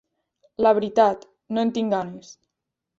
La 0.65 0.71
veritat: 0.79 1.29
no 1.57 1.67
en 1.69 1.77
tinc 1.79 1.97
ganes. 1.99 2.37